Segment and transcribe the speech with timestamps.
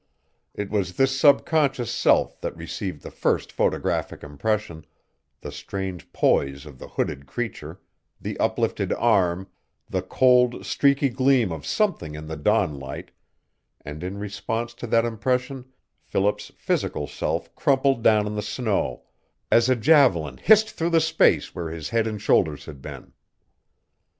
[0.55, 4.83] It was this sub conscious self that received the first photographic impression
[5.41, 7.79] the strange poise of the hooded creature,
[8.19, 9.47] the uplifted arm,
[9.87, 13.11] the cold, streaky gleam of something in the dawn light,
[13.85, 15.65] and in response to that impression
[16.01, 19.03] Philip's physical self crumpled down in the snow
[19.51, 23.13] as a javelin hissed through the space where his head and shoulders had been.